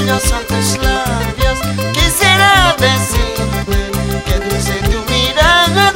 [0.00, 1.58] bellos son tus labios.
[1.92, 5.92] Quisiera decirte que dulce tu mirada,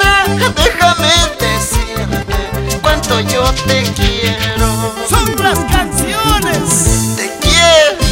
[0.55, 4.95] déjame decirte cuánto yo te quiero.
[5.09, 7.17] ¡Son las canciones!
[7.17, 8.05] Te quiero,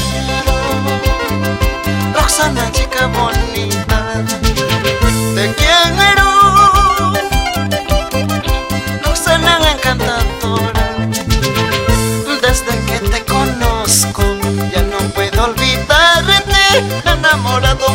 [2.15, 4.52] Roxana, chica bonita.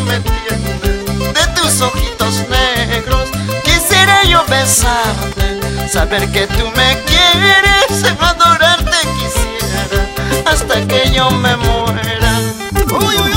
[0.06, 3.30] Me tienes de tus ojitos negros.
[3.64, 12.40] Quisiera yo besarte, saber que tú me quieres, adorarte quisiera hasta que yo me muera.
[13.00, 13.37] ¡Uy, uy, uy!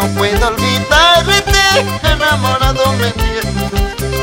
[0.00, 1.60] No puedo olvidarte.
[2.02, 3.12] Enamorado me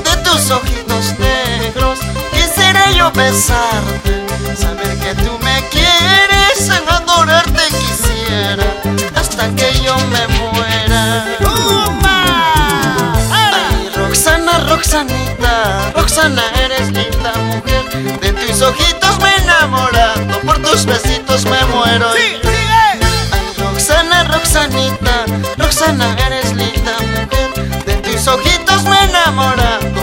[0.01, 1.99] de tus ojitos negros.
[2.31, 8.65] Quisiera yo besarte, saber que tú me quieres, adorarte quisiera
[9.15, 11.25] hasta que yo me muera.
[13.31, 18.19] Ay, Roxana, Roxanita, Roxana, eres linda mujer.
[18.21, 22.46] De tus ojitos me he enamorado, por tus besitos me muero.
[24.57, 25.25] Roxana, Roxanita,
[25.57, 26.97] Roxana, eres linda.
[27.85, 29.07] De tus ojitos me he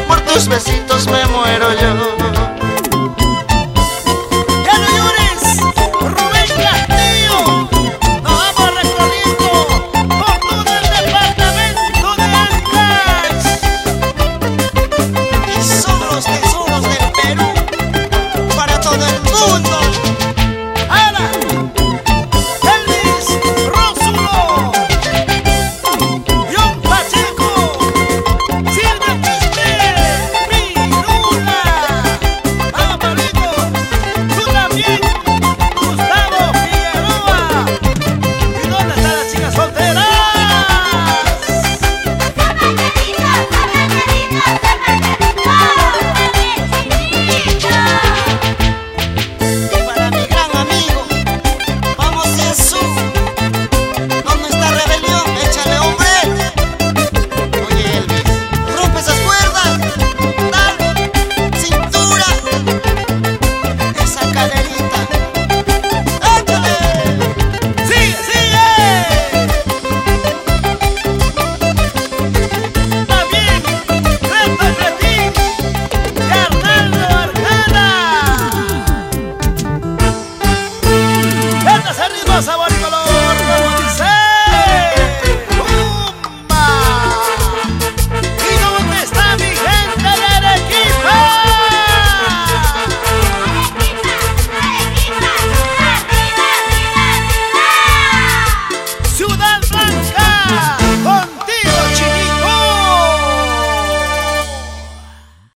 [0.06, 2.33] por tus besitos me muero yo.